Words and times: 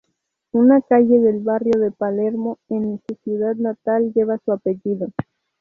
Una 0.51 0.81
calle 0.81 1.19
del 1.19 1.41
barrio 1.41 1.79
de 1.79 1.91
Palermo 1.91 2.57
en 2.69 2.99
su 3.07 3.15
ciudad 3.23 3.55
natal 3.55 4.11
lleva 4.15 4.39
su 4.43 4.51
apellido. 4.51 5.09